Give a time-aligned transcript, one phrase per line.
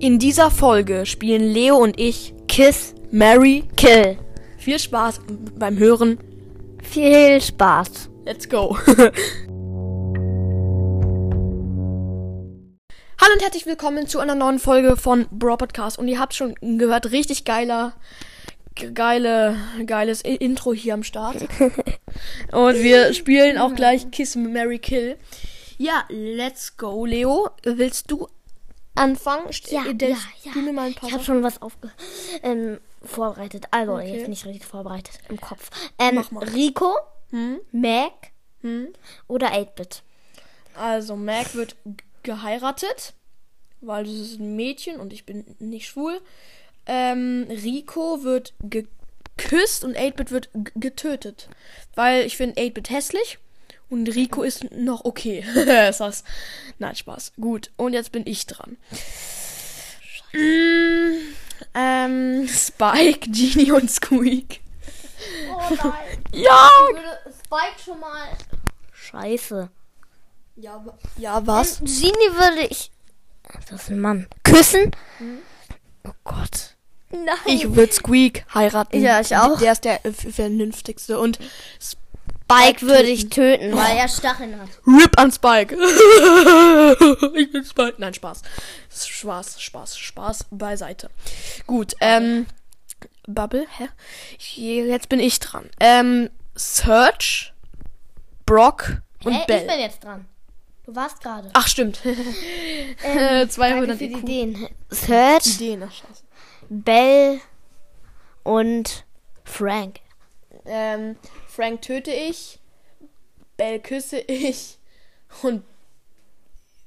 [0.00, 4.16] In dieser Folge spielen Leo und ich Kiss, Mary, Kill.
[4.56, 5.20] Viel Spaß
[5.58, 6.18] beim Hören.
[6.82, 8.08] Viel Spaß.
[8.24, 8.78] Let's go.
[8.86, 9.10] Hallo
[13.34, 15.98] und herzlich willkommen zu einer neuen Folge von Bro Podcast.
[15.98, 17.92] Und ihr habt schon gehört, richtig geiler,
[18.74, 21.42] ge- geile, geiles I- Intro hier am Start.
[22.52, 25.16] und wir spielen auch gleich Kiss, Mary, Kill.
[25.76, 27.04] Ja, let's go.
[27.04, 28.28] Leo, willst du
[28.94, 29.46] anfangen?
[29.68, 30.86] Ja, äh, ja, ja.
[31.06, 31.90] Ich habe schon was aufge
[32.42, 33.66] ähm, vorbereitet.
[33.70, 34.12] Also, Okay.
[34.12, 35.70] jetzt bin ich richtig vorbereitet im Kopf.
[35.98, 36.18] Ähm.
[36.54, 36.94] Rico,
[37.30, 37.60] Hm?
[37.72, 38.12] Mac
[38.62, 38.88] Hm?
[39.28, 40.02] oder 8-Bit.
[40.74, 41.76] Also, Mac wird
[42.22, 43.14] geheiratet,
[43.80, 46.20] weil das ist ein Mädchen und ich bin nicht schwul.
[46.86, 51.48] Ähm, Rico wird geküsst und 8-Bit wird getötet.
[51.94, 53.38] Weil ich finde 8-Bit hässlich
[53.90, 55.44] und Rico ist noch okay.
[55.88, 56.24] ist das?
[56.78, 57.32] Nein, Spaß.
[57.40, 58.76] Gut, und jetzt bin ich dran.
[60.32, 61.34] Mm,
[61.74, 64.60] ähm, Spike, Genie und Squeak.
[65.50, 65.92] Oh nein.
[66.32, 66.68] Ja!
[66.88, 68.28] Ich würde Spike schon mal.
[68.92, 69.68] Scheiße.
[70.56, 70.84] Ja,
[71.16, 71.80] ja was?
[71.80, 72.90] Genie würde ich.
[73.68, 74.28] Das ist ein Mann.
[74.44, 74.92] Küssen?
[76.04, 76.76] Oh Gott.
[77.10, 77.24] Nein.
[77.46, 79.00] Ich würde Squeak heiraten.
[79.00, 79.58] Ja, ich auch.
[79.58, 81.18] Der ist der äh, vernünftigste.
[81.18, 81.40] Und
[81.80, 82.09] Spike
[82.82, 84.68] würde ich töten, weil er Stacheln hat.
[84.86, 85.74] RIP an Spike.
[87.36, 87.94] ich bin Spike.
[87.98, 88.42] Nein, Spaß.
[88.90, 91.10] Spaß, Spaß, Spaß beiseite.
[91.66, 92.46] Gut, ähm.
[93.26, 93.88] Bubble, hä?
[94.38, 95.70] Jetzt bin ich dran.
[95.78, 97.52] Ähm, Search,
[98.46, 99.40] Brock und Hä?
[99.40, 99.66] Ich Bell.
[99.66, 100.26] bin jetzt dran.
[100.84, 101.50] Du warst gerade.
[101.52, 102.00] Ach, stimmt.
[103.04, 104.22] Ähm, 200 Danke für die IQ.
[104.22, 104.68] Ideen.
[104.90, 105.92] Search, Ideen, ach.
[106.68, 107.40] Bell
[108.42, 109.04] und
[109.44, 110.00] Frank.
[110.66, 111.16] Ähm,
[111.48, 112.58] Frank töte ich,
[113.56, 114.78] Bell küsse ich
[115.42, 115.64] und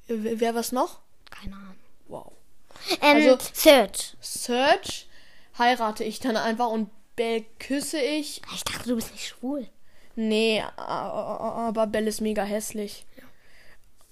[0.08, 1.00] wer was noch?
[1.30, 1.76] Keine Ahnung.
[2.08, 2.32] Wow.
[3.02, 4.16] Ähm, Also- Search.
[4.22, 5.08] Search
[5.58, 8.42] heirate ich dann einfach und Bell küsse ich.
[8.56, 9.68] Ich dachte, du bist nicht schwul.
[10.16, 13.06] Nee, aber Bell ist mega hässlich.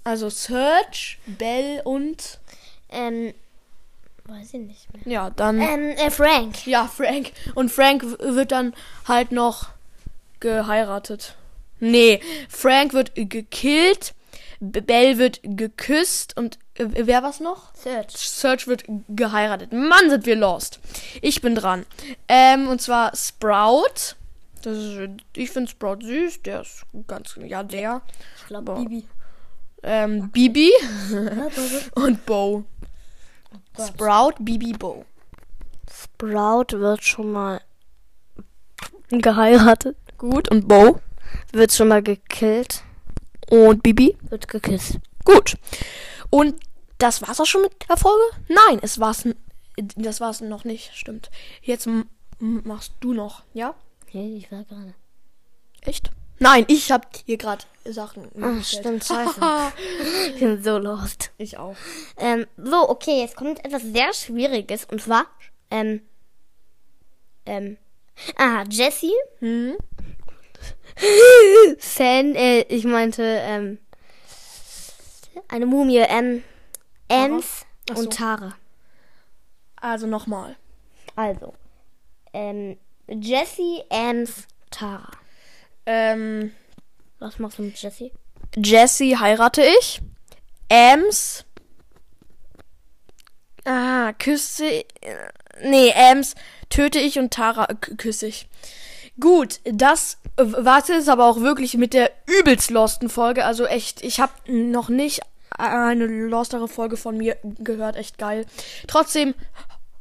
[0.03, 2.40] Also Search, Bell und
[2.94, 3.34] Ähm,
[4.26, 5.14] weiß ich nicht mehr.
[5.14, 6.66] ja, dann Ähm, äh, Frank.
[6.68, 8.74] ja, Frank und Frank wird dann
[9.08, 9.70] halt noch
[10.40, 11.36] geheiratet.
[11.80, 14.14] Nee, Frank wird gekillt,
[14.59, 17.74] B- Bell wird geküsst und äh, wer was noch?
[17.76, 18.12] Search.
[18.18, 19.72] Search wird geheiratet.
[19.74, 20.80] Mann, sind wir lost.
[21.22, 21.86] Ich bin dran.
[22.28, 24.16] Ähm, und zwar Sprout.
[24.62, 25.00] Das ist,
[25.36, 26.44] ich finde Sprout süß.
[26.44, 28.02] Der ist ganz, ja, der.
[28.38, 28.76] Ich glaube.
[28.76, 29.08] Bibi.
[29.84, 30.70] Ähm, Bibi
[31.96, 32.64] und Bo.
[33.81, 33.94] Gott.
[33.94, 35.06] Sprout, Bibi, Bo.
[35.92, 37.62] Sprout wird schon mal
[39.09, 39.97] geheiratet.
[40.18, 41.00] Gut, und Bo.
[41.52, 42.84] Wird schon mal gekillt.
[43.50, 44.18] Und Bibi.
[44.30, 45.00] Wird geküsst.
[45.25, 45.58] Gut.
[46.30, 46.56] Und
[46.97, 48.24] das war's auch schon mit der Folge?
[48.47, 49.28] Nein, es war's.
[49.96, 51.31] Das war's noch nicht, stimmt.
[51.62, 51.88] Jetzt
[52.40, 53.75] machst du noch, ja?
[54.08, 54.94] Hey, ich war gerade.
[55.81, 56.12] Echt?
[56.41, 58.28] Nein, ich hab hier gerade Sachen.
[58.41, 59.40] Ach, stimmt, scheiße.
[60.34, 61.29] ich bin so lost.
[61.38, 61.75] Ich auch.
[62.18, 64.85] Ähm, so, okay, jetzt kommt etwas sehr Schwieriges.
[64.85, 65.28] Und zwar,
[65.69, 66.02] ähm,
[67.46, 67.78] ähm,
[68.38, 69.78] ah, Jessie, Hm?
[71.78, 73.78] San, äh, ich meinte, ähm,
[75.47, 76.44] eine Mumie, ähm,
[77.08, 78.00] Ems so.
[78.00, 78.56] und Tara.
[79.75, 80.56] Also nochmal.
[81.16, 81.53] Also,
[82.34, 85.21] ähm, Jessie, Ems, Tara.
[85.86, 86.52] Ähm,
[87.19, 88.12] Was machst du mit Jessie?
[88.56, 90.02] Jessie heirate ich.
[90.69, 91.46] Ems.
[93.66, 94.66] Ah, küsse.
[94.66, 94.86] äh,
[95.64, 96.34] Nee, Ems
[96.70, 98.47] töte ich und Tara k- küsse ich.
[99.20, 103.46] Gut, das war es aber auch wirklich mit der übelst losten Folge.
[103.46, 105.22] Also echt, ich habe noch nicht
[105.56, 107.96] eine lostere Folge von mir gehört.
[107.97, 108.46] Echt geil.
[108.88, 109.36] Trotzdem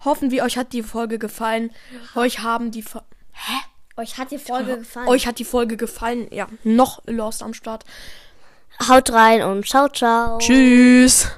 [0.04, 1.70] hoffen wir, euch hat die Folge gefallen.
[2.14, 2.82] Euch haben die...
[2.82, 3.00] Fo
[3.32, 3.52] Hä?
[4.00, 5.08] Euch hat die Folge gefallen.
[5.08, 6.26] Euch hat die Folge gefallen.
[6.30, 7.84] Ja, noch lost am Start.
[8.88, 10.38] Haut rein und ciao, ciao.
[10.38, 11.30] Tschüss.